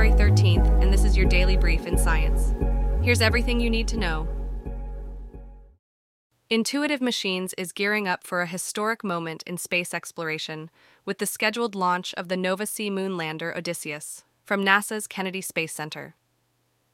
February 0.00 0.32
13th, 0.32 0.82
and 0.82 0.90
this 0.90 1.04
is 1.04 1.14
your 1.14 1.26
daily 1.26 1.58
brief 1.58 1.86
in 1.86 1.98
science. 1.98 2.54
Here's 3.02 3.20
everything 3.20 3.60
you 3.60 3.68
need 3.68 3.86
to 3.88 3.98
know. 3.98 4.26
Intuitive 6.48 7.02
Machines 7.02 7.52
is 7.58 7.70
gearing 7.70 8.08
up 8.08 8.24
for 8.24 8.40
a 8.40 8.46
historic 8.46 9.04
moment 9.04 9.42
in 9.46 9.58
space 9.58 9.92
exploration 9.92 10.70
with 11.04 11.18
the 11.18 11.26
scheduled 11.26 11.74
launch 11.74 12.14
of 12.14 12.28
the 12.28 12.36
Nova 12.38 12.64
C 12.64 12.88
moon 12.88 13.18
lander 13.18 13.54
Odysseus 13.54 14.24
from 14.42 14.64
NASA's 14.64 15.06
Kennedy 15.06 15.42
Space 15.42 15.74
Center. 15.74 16.14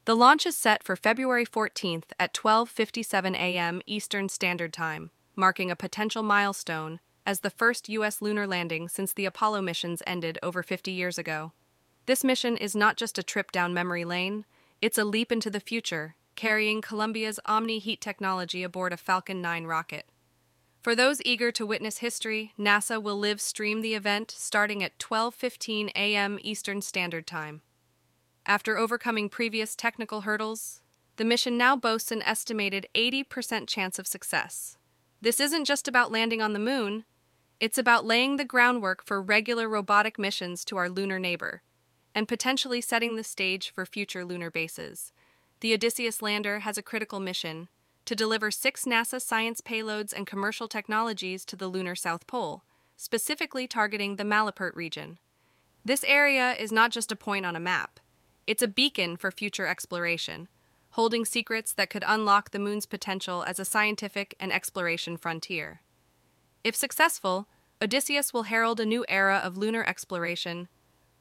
The 0.04 0.16
launch 0.16 0.44
is 0.44 0.56
set 0.56 0.82
for 0.82 0.96
February 0.96 1.46
14th 1.46 2.10
at 2.18 2.34
12:57 2.34 3.36
a.m. 3.36 3.82
Eastern 3.86 4.28
Standard 4.28 4.72
Time, 4.72 5.12
marking 5.36 5.70
a 5.70 5.76
potential 5.76 6.24
milestone 6.24 6.98
as 7.24 7.38
the 7.40 7.50
first 7.50 7.88
US 7.88 8.20
lunar 8.20 8.48
landing 8.48 8.88
since 8.88 9.12
the 9.12 9.26
Apollo 9.26 9.62
missions 9.62 10.02
ended 10.08 10.40
over 10.42 10.64
50 10.64 10.90
years 10.90 11.18
ago. 11.18 11.52
This 12.06 12.22
mission 12.22 12.56
is 12.56 12.76
not 12.76 12.96
just 12.96 13.18
a 13.18 13.22
trip 13.22 13.50
down 13.50 13.74
memory 13.74 14.04
lane, 14.04 14.44
it's 14.80 14.98
a 14.98 15.04
leap 15.04 15.32
into 15.32 15.50
the 15.50 15.60
future 15.60 16.14
carrying 16.36 16.82
Columbia's 16.82 17.40
Omni 17.46 17.78
heat 17.78 18.00
technology 18.00 18.62
aboard 18.62 18.92
a 18.92 18.96
Falcon 18.96 19.40
9 19.40 19.64
rocket. 19.64 20.06
For 20.82 20.94
those 20.94 21.22
eager 21.24 21.50
to 21.50 21.66
witness 21.66 21.98
history, 21.98 22.52
NASA 22.58 23.02
will 23.02 23.18
live 23.18 23.40
stream 23.40 23.80
the 23.80 23.94
event 23.94 24.30
starting 24.30 24.84
at 24.84 24.98
12:15 24.98 25.90
a.m. 25.96 26.38
Eastern 26.42 26.80
Standard 26.80 27.26
Time. 27.26 27.62
After 28.44 28.76
overcoming 28.76 29.28
previous 29.28 29.74
technical 29.74 30.20
hurdles, 30.20 30.82
the 31.16 31.24
mission 31.24 31.58
now 31.58 31.74
boasts 31.74 32.12
an 32.12 32.22
estimated 32.22 32.86
80% 32.94 33.66
chance 33.66 33.98
of 33.98 34.06
success. 34.06 34.76
This 35.20 35.40
isn't 35.40 35.64
just 35.64 35.88
about 35.88 36.12
landing 36.12 36.40
on 36.40 36.52
the 36.52 36.60
moon, 36.60 37.04
it's 37.58 37.78
about 37.78 38.04
laying 38.04 38.36
the 38.36 38.44
groundwork 38.44 39.02
for 39.02 39.20
regular 39.20 39.68
robotic 39.68 40.18
missions 40.18 40.64
to 40.66 40.76
our 40.76 40.90
lunar 40.90 41.18
neighbor 41.18 41.62
and 42.16 42.26
potentially 42.26 42.80
setting 42.80 43.14
the 43.14 43.22
stage 43.22 43.70
for 43.70 43.86
future 43.86 44.24
lunar 44.24 44.50
bases 44.50 45.12
the 45.60 45.72
Odysseus 45.72 46.20
lander 46.20 46.60
has 46.60 46.76
a 46.76 46.82
critical 46.82 47.20
mission 47.20 47.68
to 48.04 48.14
deliver 48.14 48.50
six 48.50 48.84
NASA 48.84 49.20
science 49.20 49.60
payloads 49.60 50.12
and 50.12 50.26
commercial 50.26 50.68
technologies 50.68 51.44
to 51.46 51.56
the 51.56 51.66
lunar 51.66 51.94
South 51.94 52.26
Pole, 52.26 52.62
specifically 52.96 53.66
targeting 53.66 54.16
the 54.16 54.24
Malapert 54.24 54.76
region. 54.76 55.18
This 55.84 56.04
area 56.04 56.52
is 56.52 56.70
not 56.70 56.90
just 56.90 57.10
a 57.10 57.16
point 57.16 57.46
on 57.46 57.56
a 57.56 57.60
map, 57.60 58.00
it's 58.46 58.62
a 58.62 58.68
beacon 58.68 59.16
for 59.16 59.30
future 59.30 59.66
exploration, 59.66 60.48
holding 60.90 61.24
secrets 61.24 61.72
that 61.72 61.90
could 61.90 62.04
unlock 62.06 62.50
the 62.50 62.58
moon's 62.58 62.86
potential 62.86 63.42
as 63.44 63.58
a 63.58 63.64
scientific 63.64 64.34
and 64.38 64.52
exploration 64.52 65.16
frontier. 65.16 65.80
If 66.62 66.76
successful, 66.76 67.48
Odysseus 67.82 68.32
will 68.32 68.44
herald 68.44 68.78
a 68.78 68.86
new 68.86 69.04
era 69.08 69.40
of 69.42 69.56
lunar 69.56 69.84
exploration 69.86 70.68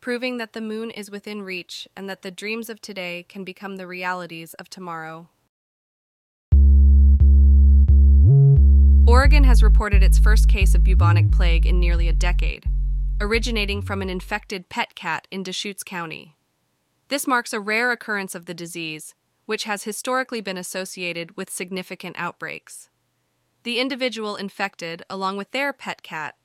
proving 0.05 0.37
that 0.37 0.53
the 0.53 0.61
moon 0.61 0.91
is 0.91 1.09
within 1.09 1.41
reach 1.41 1.87
and 1.97 2.07
that 2.07 2.21
the 2.21 2.29
dreams 2.29 2.69
of 2.69 2.79
today 2.79 3.25
can 3.27 3.43
become 3.43 3.75
the 3.75 3.87
realities 3.87 4.53
of 4.53 4.69
tomorrow. 4.69 5.27
Oregon 9.07 9.43
has 9.45 9.63
reported 9.63 10.03
its 10.03 10.19
first 10.19 10.47
case 10.47 10.75
of 10.75 10.83
bubonic 10.83 11.31
plague 11.31 11.65
in 11.65 11.79
nearly 11.79 12.07
a 12.07 12.13
decade, 12.13 12.65
originating 13.19 13.81
from 13.81 14.03
an 14.03 14.11
infected 14.11 14.69
pet 14.69 14.93
cat 14.93 15.27
in 15.31 15.41
Deschutes 15.41 15.81
County. 15.81 16.35
This 17.07 17.25
marks 17.25 17.51
a 17.51 17.59
rare 17.59 17.91
occurrence 17.91 18.35
of 18.35 18.45
the 18.45 18.53
disease, 18.53 19.15
which 19.47 19.63
has 19.63 19.85
historically 19.85 20.39
been 20.39 20.55
associated 20.55 21.35
with 21.35 21.49
significant 21.49 22.15
outbreaks. 22.19 22.89
The 23.63 23.79
individual 23.79 24.35
infected, 24.35 25.01
along 25.09 25.37
with 25.37 25.49
their 25.49 25.73
pet 25.73 26.03
cat, 26.03 26.35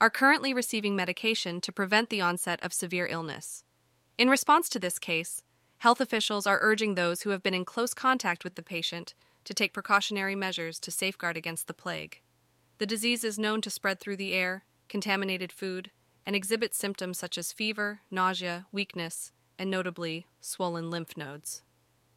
are 0.00 0.10
currently 0.10 0.54
receiving 0.54 0.94
medication 0.94 1.60
to 1.60 1.72
prevent 1.72 2.08
the 2.08 2.20
onset 2.20 2.62
of 2.62 2.72
severe 2.72 3.06
illness. 3.06 3.64
In 4.16 4.28
response 4.28 4.68
to 4.70 4.78
this 4.78 4.98
case, 4.98 5.42
health 5.78 6.00
officials 6.00 6.46
are 6.46 6.58
urging 6.60 6.94
those 6.94 7.22
who 7.22 7.30
have 7.30 7.42
been 7.42 7.54
in 7.54 7.64
close 7.64 7.94
contact 7.94 8.44
with 8.44 8.54
the 8.54 8.62
patient 8.62 9.14
to 9.44 9.54
take 9.54 9.72
precautionary 9.72 10.34
measures 10.34 10.78
to 10.80 10.90
safeguard 10.90 11.36
against 11.36 11.66
the 11.66 11.74
plague. 11.74 12.20
The 12.78 12.86
disease 12.86 13.24
is 13.24 13.38
known 13.38 13.60
to 13.62 13.70
spread 13.70 13.98
through 13.98 14.16
the 14.16 14.34
air, 14.34 14.64
contaminated 14.88 15.52
food, 15.52 15.90
and 16.24 16.36
exhibit 16.36 16.74
symptoms 16.74 17.18
such 17.18 17.38
as 17.38 17.52
fever, 17.52 18.00
nausea, 18.10 18.66
weakness, 18.70 19.32
and 19.58 19.70
notably, 19.70 20.26
swollen 20.40 20.90
lymph 20.90 21.16
nodes. 21.16 21.62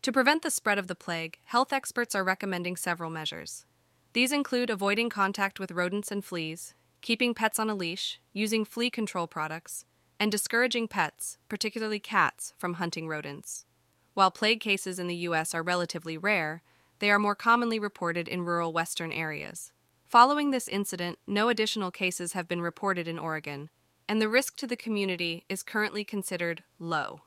To 0.03 0.11
prevent 0.11 0.41
the 0.41 0.51
spread 0.51 0.77
of 0.77 0.87
the 0.87 0.95
plague, 0.95 1.37
health 1.45 1.71
experts 1.71 2.13
are 2.13 2.23
recommending 2.23 2.75
several 2.75 3.09
measures. 3.09 3.65
These 4.13 4.31
include 4.31 4.69
avoiding 4.69 5.09
contact 5.09 5.59
with 5.59 5.71
rodents 5.71 6.11
and 6.11 6.23
fleas, 6.23 6.73
keeping 7.01 7.33
pets 7.33 7.59
on 7.59 7.69
a 7.69 7.75
leash, 7.75 8.19
using 8.33 8.63
flea 8.65 8.89
control 8.89 9.27
products, 9.27 9.85
and 10.19 10.31
discouraging 10.31 10.87
pets, 10.87 11.37
particularly 11.49 11.99
cats, 11.99 12.53
from 12.57 12.75
hunting 12.75 13.07
rodents. 13.07 13.65
While 14.13 14.31
plague 14.31 14.59
cases 14.59 14.99
in 14.99 15.07
the 15.07 15.15
U.S. 15.27 15.55
are 15.55 15.63
relatively 15.63 16.17
rare, 16.17 16.61
they 16.99 17.09
are 17.09 17.17
more 17.17 17.35
commonly 17.35 17.79
reported 17.79 18.27
in 18.27 18.43
rural 18.43 18.71
western 18.71 19.11
areas. 19.11 19.71
Following 20.05 20.51
this 20.51 20.67
incident, 20.67 21.17
no 21.25 21.49
additional 21.49 21.89
cases 21.89 22.33
have 22.33 22.47
been 22.47 22.61
reported 22.61 23.07
in 23.07 23.17
Oregon, 23.17 23.69
and 24.07 24.21
the 24.21 24.29
risk 24.29 24.57
to 24.57 24.67
the 24.67 24.75
community 24.75 25.45
is 25.47 25.63
currently 25.63 26.03
considered 26.03 26.63
low. 26.77 27.21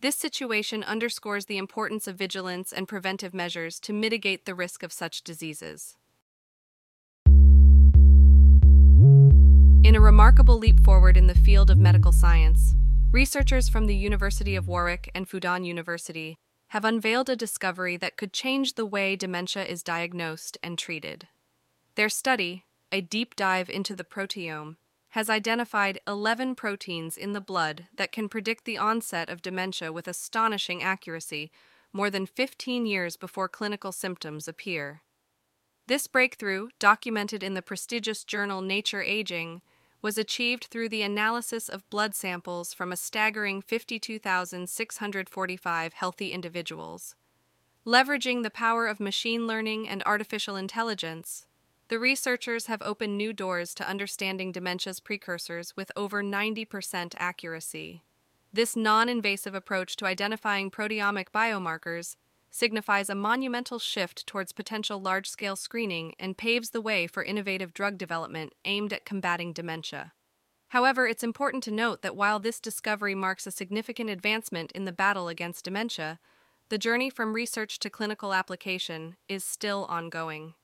This 0.00 0.14
situation 0.14 0.84
underscores 0.84 1.46
the 1.46 1.58
importance 1.58 2.06
of 2.06 2.16
vigilance 2.16 2.72
and 2.72 2.86
preventive 2.86 3.34
measures 3.34 3.80
to 3.80 3.92
mitigate 3.92 4.46
the 4.46 4.54
risk 4.54 4.84
of 4.84 4.92
such 4.92 5.22
diseases. 5.22 5.96
In 9.88 9.96
a 9.96 10.00
remarkable 10.02 10.58
leap 10.58 10.84
forward 10.84 11.16
in 11.16 11.28
the 11.28 11.34
field 11.34 11.70
of 11.70 11.78
medical 11.78 12.12
science, 12.12 12.74
researchers 13.10 13.70
from 13.70 13.86
the 13.86 13.96
University 13.96 14.54
of 14.54 14.68
Warwick 14.68 15.10
and 15.14 15.26
Fudan 15.26 15.64
University 15.64 16.36
have 16.68 16.84
unveiled 16.84 17.30
a 17.30 17.36
discovery 17.36 17.96
that 17.96 18.18
could 18.18 18.34
change 18.34 18.74
the 18.74 18.84
way 18.84 19.16
dementia 19.16 19.64
is 19.64 19.82
diagnosed 19.82 20.58
and 20.62 20.78
treated. 20.78 21.26
Their 21.94 22.10
study, 22.10 22.66
a 22.92 23.00
deep 23.00 23.34
dive 23.34 23.70
into 23.70 23.96
the 23.96 24.04
proteome, 24.04 24.76
has 25.12 25.30
identified 25.30 26.02
11 26.06 26.54
proteins 26.54 27.16
in 27.16 27.32
the 27.32 27.40
blood 27.40 27.86
that 27.96 28.12
can 28.12 28.28
predict 28.28 28.66
the 28.66 28.76
onset 28.76 29.30
of 29.30 29.40
dementia 29.40 29.90
with 29.90 30.06
astonishing 30.06 30.82
accuracy 30.82 31.50
more 31.94 32.10
than 32.10 32.26
15 32.26 32.84
years 32.84 33.16
before 33.16 33.48
clinical 33.48 33.92
symptoms 33.92 34.46
appear. 34.46 35.00
This 35.86 36.06
breakthrough, 36.06 36.68
documented 36.78 37.42
in 37.42 37.54
the 37.54 37.62
prestigious 37.62 38.22
journal 38.22 38.60
Nature 38.60 39.00
Aging, 39.02 39.62
was 40.00 40.18
achieved 40.18 40.64
through 40.64 40.88
the 40.88 41.02
analysis 41.02 41.68
of 41.68 41.88
blood 41.90 42.14
samples 42.14 42.72
from 42.72 42.92
a 42.92 42.96
staggering 42.96 43.60
52,645 43.60 45.92
healthy 45.92 46.32
individuals. 46.32 47.14
Leveraging 47.86 48.42
the 48.42 48.50
power 48.50 48.86
of 48.86 49.00
machine 49.00 49.46
learning 49.46 49.88
and 49.88 50.02
artificial 50.04 50.56
intelligence, 50.56 51.46
the 51.88 51.98
researchers 51.98 52.66
have 52.66 52.82
opened 52.82 53.16
new 53.16 53.32
doors 53.32 53.74
to 53.74 53.88
understanding 53.88 54.52
dementia's 54.52 55.00
precursors 55.00 55.74
with 55.74 55.90
over 55.96 56.22
90% 56.22 57.14
accuracy. 57.16 58.02
This 58.52 58.76
non 58.76 59.08
invasive 59.08 59.54
approach 59.54 59.96
to 59.96 60.06
identifying 60.06 60.70
proteomic 60.70 61.28
biomarkers 61.34 62.16
signifies 62.58 63.08
a 63.08 63.14
monumental 63.14 63.78
shift 63.78 64.26
towards 64.26 64.52
potential 64.52 65.00
large 65.00 65.30
scale 65.30 65.54
screening 65.54 66.14
and 66.18 66.36
paves 66.36 66.70
the 66.70 66.80
way 66.80 67.06
for 67.06 67.22
innovative 67.22 67.72
drug 67.72 67.96
development 67.96 68.52
aimed 68.64 68.92
at 68.92 69.04
combating 69.04 69.52
dementia. 69.52 70.12
However, 70.68 71.06
it's 71.06 71.22
important 71.22 71.62
to 71.64 71.70
note 71.70 72.02
that 72.02 72.16
while 72.16 72.40
this 72.40 72.60
discovery 72.60 73.14
marks 73.14 73.46
a 73.46 73.50
significant 73.50 74.10
advancement 74.10 74.72
in 74.72 74.84
the 74.84 74.92
battle 74.92 75.28
against 75.28 75.64
dementia, 75.64 76.18
the 76.68 76.76
journey 76.76 77.08
from 77.08 77.32
research 77.32 77.78
to 77.78 77.88
clinical 77.88 78.34
application 78.34 79.16
is 79.28 79.44
still 79.44 79.86
ongoing. 79.88 80.54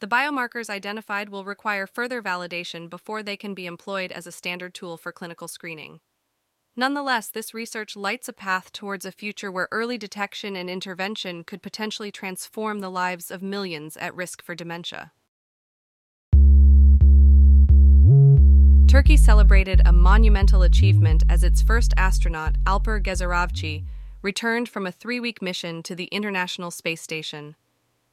The 0.00 0.08
biomarkers 0.08 0.68
identified 0.68 1.28
will 1.28 1.44
require 1.44 1.86
further 1.86 2.20
validation 2.20 2.90
before 2.90 3.22
they 3.22 3.36
can 3.36 3.54
be 3.54 3.66
employed 3.66 4.10
as 4.10 4.26
a 4.26 4.32
standard 4.32 4.74
tool 4.74 4.96
for 4.96 5.12
clinical 5.12 5.48
screening. 5.48 6.00
Nonetheless, 6.78 7.28
this 7.28 7.54
research 7.54 7.96
lights 7.96 8.28
a 8.28 8.34
path 8.34 8.70
towards 8.70 9.06
a 9.06 9.12
future 9.12 9.50
where 9.50 9.66
early 9.72 9.96
detection 9.96 10.54
and 10.56 10.68
intervention 10.68 11.42
could 11.42 11.62
potentially 11.62 12.12
transform 12.12 12.80
the 12.80 12.90
lives 12.90 13.30
of 13.30 13.40
millions 13.40 13.96
at 13.96 14.14
risk 14.14 14.42
for 14.42 14.54
dementia. 14.54 15.12
Turkey 18.86 19.16
celebrated 19.16 19.80
a 19.86 19.92
monumental 19.92 20.62
achievement 20.62 21.22
as 21.30 21.42
its 21.42 21.62
first 21.62 21.94
astronaut, 21.96 22.56
Alper 22.64 23.02
Gezeravci, 23.02 23.84
returned 24.20 24.68
from 24.68 24.86
a 24.86 24.92
three 24.92 25.18
week 25.18 25.40
mission 25.40 25.82
to 25.82 25.94
the 25.94 26.06
International 26.06 26.70
Space 26.70 27.00
Station. 27.00 27.56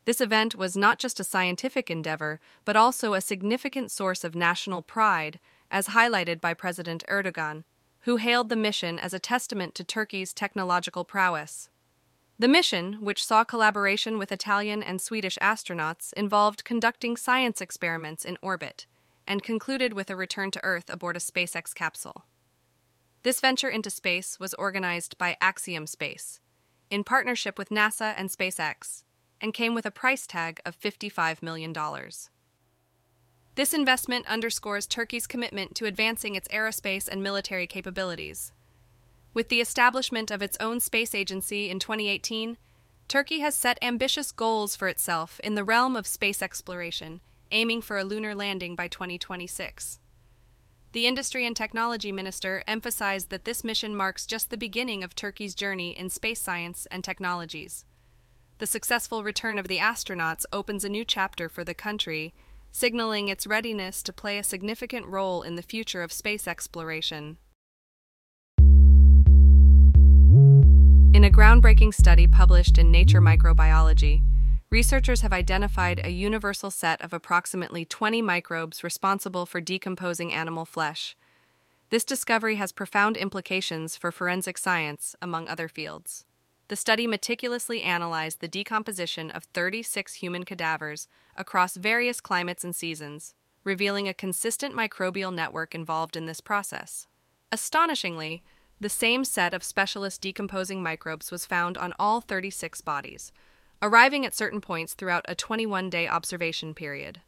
This 0.05 0.21
event 0.21 0.55
was 0.55 0.77
not 0.77 0.99
just 0.99 1.19
a 1.19 1.25
scientific 1.25 1.91
endeavor, 1.91 2.39
but 2.63 2.77
also 2.77 3.13
a 3.13 3.21
significant 3.21 3.91
source 3.91 4.23
of 4.23 4.35
national 4.35 4.81
pride, 4.81 5.39
as 5.69 5.89
highlighted 5.89 6.39
by 6.39 6.53
President 6.53 7.03
Erdogan 7.09 7.63
who 8.03 8.17
hailed 8.17 8.49
the 8.49 8.55
mission 8.55 8.99
as 8.99 9.13
a 9.13 9.19
testament 9.19 9.75
to 9.75 9.83
Turkey's 9.83 10.33
technological 10.33 11.03
prowess. 11.05 11.69
The 12.37 12.47
mission, 12.47 12.95
which 12.95 13.23
saw 13.23 13.43
collaboration 13.43 14.17
with 14.17 14.31
Italian 14.31 14.83
and 14.83 14.99
Swedish 14.99 15.37
astronauts, 15.41 16.11
involved 16.13 16.65
conducting 16.65 17.15
science 17.15 17.61
experiments 17.61 18.25
in 18.25 18.37
orbit 18.41 18.87
and 19.25 19.41
concluded 19.41 19.93
with 19.93 20.09
a 20.09 20.15
return 20.15 20.51
to 20.51 20.63
Earth 20.63 20.89
aboard 20.89 21.15
a 21.15 21.19
SpaceX 21.19 21.73
capsule. 21.73 22.25
This 23.23 23.39
venture 23.39 23.69
into 23.69 23.89
space 23.89 24.37
was 24.37 24.53
organized 24.55 25.17
by 25.17 25.37
Axiom 25.39 25.87
Space, 25.87 26.41
in 26.89 27.05
partnership 27.05 27.57
with 27.57 27.69
NASA 27.69 28.13
and 28.17 28.29
SpaceX, 28.29 29.03
and 29.39 29.53
came 29.53 29.73
with 29.73 29.85
a 29.85 29.91
price 29.91 30.27
tag 30.27 30.59
of 30.65 30.77
$55 30.77 31.41
million. 31.41 31.73
This 33.55 33.73
investment 33.73 34.25
underscores 34.27 34.87
Turkey's 34.87 35.27
commitment 35.27 35.75
to 35.75 35.85
advancing 35.85 36.35
its 36.35 36.47
aerospace 36.47 37.07
and 37.07 37.21
military 37.21 37.67
capabilities. 37.67 38.51
With 39.33 39.49
the 39.49 39.61
establishment 39.61 40.31
of 40.31 40.41
its 40.41 40.57
own 40.59 40.79
space 40.79 41.13
agency 41.13 41.69
in 41.69 41.79
2018, 41.79 42.57
Turkey 43.07 43.39
has 43.41 43.55
set 43.55 43.77
ambitious 43.81 44.31
goals 44.31 44.75
for 44.75 44.87
itself 44.87 45.39
in 45.43 45.53
the 45.53 45.63
realm 45.63 45.95
of 45.95 46.07
space 46.07 46.41
exploration, 46.41 47.21
aiming 47.51 47.81
for 47.81 47.97
a 47.99 48.03
lunar 48.03 48.33
landing 48.33 48.75
by 48.75 48.87
2026. 48.87 49.99
The 50.93 51.05
Industry 51.05 51.45
and 51.45 51.55
Technology 51.55 52.11
Minister 52.11 52.63
emphasized 52.67 53.29
that 53.29 53.45
this 53.45 53.63
mission 53.63 53.95
marks 53.95 54.25
just 54.25 54.49
the 54.49 54.57
beginning 54.57 55.03
of 55.03 55.15
Turkey's 55.15 55.55
journey 55.55 55.97
in 55.97 56.09
space 56.09 56.39
science 56.39 56.87
and 56.89 57.03
technologies. 57.03 57.85
The 58.59 58.67
successful 58.67 59.23
return 59.23 59.59
of 59.59 59.67
the 59.67 59.79
astronauts 59.79 60.45
opens 60.53 60.83
a 60.83 60.89
new 60.89 61.03
chapter 61.03 61.49
for 61.49 61.63
the 61.63 61.73
country, 61.73 62.33
signaling 62.73 63.27
its 63.27 63.45
readiness 63.45 64.01
to 64.01 64.11
play 64.11 64.39
a 64.39 64.43
significant 64.43 65.05
role 65.05 65.43
in 65.43 65.55
the 65.55 65.61
future 65.61 66.01
of 66.01 66.11
space 66.11 66.47
exploration. 66.47 67.37
In 71.13 71.23
a 71.23 71.29
groundbreaking 71.29 71.93
study 71.93 72.25
published 72.25 72.79
in 72.79 72.91
Nature 72.91 73.21
Microbiology, 73.21 74.23
researchers 74.71 75.21
have 75.21 75.31
identified 75.31 76.01
a 76.03 76.09
universal 76.09 76.71
set 76.71 76.99
of 77.03 77.13
approximately 77.13 77.85
20 77.85 78.23
microbes 78.23 78.83
responsible 78.83 79.45
for 79.45 79.61
decomposing 79.61 80.33
animal 80.33 80.65
flesh. 80.65 81.15
This 81.91 82.03
discovery 82.03 82.55
has 82.55 82.71
profound 82.71 83.17
implications 83.17 83.95
for 83.95 84.11
forensic 84.11 84.57
science, 84.57 85.15
among 85.21 85.47
other 85.47 85.67
fields. 85.67 86.25
The 86.73 86.77
study 86.77 87.05
meticulously 87.05 87.83
analyzed 87.83 88.39
the 88.39 88.47
decomposition 88.47 89.29
of 89.29 89.43
36 89.43 90.15
human 90.15 90.43
cadavers 90.43 91.07
across 91.35 91.75
various 91.75 92.19
climates 92.19 92.63
and 92.63 92.75
seasons, 92.75 93.35
revealing 93.63 94.07
a 94.07 94.13
consistent 94.15 94.73
microbial 94.73 95.31
network 95.31 95.75
involved 95.75 96.15
in 96.15 96.25
this 96.25 96.41
process. 96.41 97.05
Astonishingly, 97.51 98.41
the 98.79 98.89
same 98.89 99.23
set 99.23 99.53
of 99.53 99.63
specialist 99.63 100.19
decomposing 100.19 100.81
microbes 100.81 101.29
was 101.29 101.45
found 101.45 101.77
on 101.77 101.93
all 101.99 102.21
36 102.21 102.81
bodies, 102.81 103.31
arriving 103.79 104.25
at 104.25 104.33
certain 104.33 104.59
points 104.59 104.95
throughout 104.95 105.25
a 105.27 105.35
21 105.35 105.91
day 105.91 106.07
observation 106.07 106.73
period. 106.73 107.21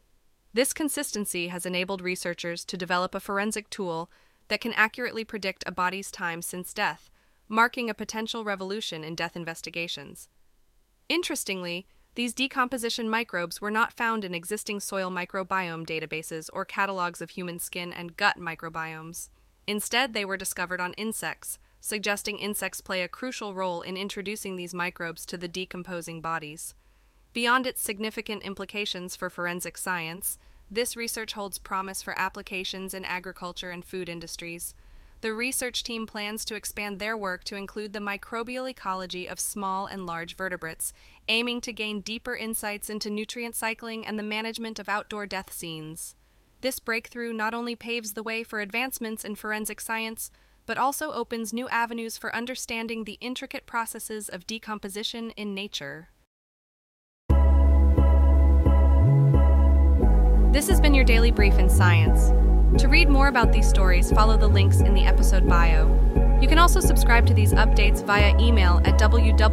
This 0.54 0.72
consistency 0.72 1.46
has 1.46 1.64
enabled 1.64 2.02
researchers 2.02 2.64
to 2.64 2.76
develop 2.76 3.14
a 3.14 3.20
forensic 3.20 3.70
tool 3.70 4.10
that 4.48 4.60
can 4.60 4.72
accurately 4.72 5.24
predict 5.24 5.62
a 5.68 5.70
body's 5.70 6.10
time 6.10 6.42
since 6.42 6.74
death, 6.74 7.10
marking 7.48 7.88
a 7.88 7.94
potential 7.94 8.44
revolution 8.44 9.04
in 9.04 9.14
death 9.14 9.36
investigations. 9.36 10.28
Interestingly, 11.08 11.86
these 12.16 12.32
decomposition 12.32 13.10
microbes 13.10 13.60
were 13.60 13.70
not 13.70 13.92
found 13.92 14.24
in 14.24 14.34
existing 14.34 14.80
soil 14.80 15.10
microbiome 15.10 15.86
databases 15.86 16.48
or 16.52 16.64
catalogs 16.64 17.20
of 17.20 17.30
human 17.30 17.58
skin 17.58 17.92
and 17.92 18.16
gut 18.16 18.38
microbiomes. 18.38 19.28
Instead, 19.66 20.14
they 20.14 20.24
were 20.24 20.36
discovered 20.36 20.80
on 20.80 20.94
insects, 20.94 21.58
suggesting 21.80 22.38
insects 22.38 22.80
play 22.80 23.02
a 23.02 23.08
crucial 23.08 23.54
role 23.54 23.82
in 23.82 23.96
introducing 23.96 24.56
these 24.56 24.72
microbes 24.74 25.26
to 25.26 25.36
the 25.36 25.46
decomposing 25.46 26.20
bodies. 26.20 26.74
Beyond 27.32 27.66
its 27.66 27.82
significant 27.82 28.42
implications 28.44 29.14
for 29.14 29.28
forensic 29.28 29.76
science, 29.76 30.38
this 30.70 30.96
research 30.96 31.34
holds 31.34 31.58
promise 31.58 32.02
for 32.02 32.18
applications 32.18 32.94
in 32.94 33.04
agriculture 33.04 33.70
and 33.70 33.84
food 33.84 34.08
industries. 34.08 34.74
The 35.22 35.32
research 35.32 35.82
team 35.82 36.06
plans 36.06 36.44
to 36.44 36.54
expand 36.54 36.98
their 36.98 37.16
work 37.16 37.42
to 37.44 37.56
include 37.56 37.92
the 37.92 38.00
microbial 38.00 38.70
ecology 38.70 39.26
of 39.26 39.40
small 39.40 39.86
and 39.86 40.04
large 40.04 40.36
vertebrates, 40.36 40.92
aiming 41.28 41.62
to 41.62 41.72
gain 41.72 42.00
deeper 42.00 42.36
insights 42.36 42.90
into 42.90 43.08
nutrient 43.08 43.54
cycling 43.54 44.06
and 44.06 44.18
the 44.18 44.22
management 44.22 44.78
of 44.78 44.88
outdoor 44.88 45.26
death 45.26 45.52
scenes. 45.52 46.14
This 46.60 46.78
breakthrough 46.78 47.32
not 47.32 47.54
only 47.54 47.74
paves 47.74 48.12
the 48.12 48.22
way 48.22 48.42
for 48.42 48.60
advancements 48.60 49.24
in 49.24 49.36
forensic 49.36 49.80
science, 49.80 50.30
but 50.66 50.76
also 50.78 51.12
opens 51.12 51.52
new 51.52 51.68
avenues 51.68 52.18
for 52.18 52.34
understanding 52.34 53.04
the 53.04 53.18
intricate 53.20 53.66
processes 53.66 54.28
of 54.28 54.46
decomposition 54.46 55.30
in 55.30 55.54
nature. 55.54 56.08
This 60.52 60.68
has 60.68 60.80
been 60.80 60.94
your 60.94 61.04
daily 61.04 61.30
brief 61.30 61.58
in 61.58 61.68
science. 61.68 62.32
To 62.78 62.88
read 62.88 63.08
more 63.08 63.28
about 63.28 63.52
these 63.52 63.68
stories, 63.68 64.10
follow 64.12 64.36
the 64.36 64.48
links 64.48 64.80
in 64.80 64.92
the 64.92 65.06
episode 65.06 65.48
bio. 65.48 65.86
You 66.40 66.48
can 66.48 66.58
also 66.58 66.80
subscribe 66.80 67.26
to 67.26 67.34
these 67.34 67.54
updates 67.54 68.04
via 68.04 68.36
email 68.38 68.82
at 68.84 68.98
www.brief.news. 68.98 69.46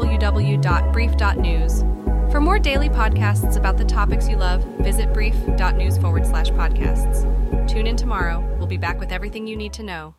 For 2.31 2.41
more 2.41 2.59
daily 2.59 2.89
podcasts 2.89 3.55
about 3.55 3.77
the 3.77 3.85
topics 3.85 4.27
you 4.27 4.35
love, 4.35 4.63
visit 4.79 5.13
brief.news 5.13 5.97
forward 5.99 6.25
slash 6.25 6.49
podcasts. 6.49 7.67
Tune 7.67 7.87
in 7.87 7.95
tomorrow. 7.95 8.43
We'll 8.57 8.67
be 8.67 8.77
back 8.77 8.99
with 8.99 9.11
everything 9.11 9.47
you 9.47 9.55
need 9.55 9.71
to 9.73 9.83
know. 9.83 10.15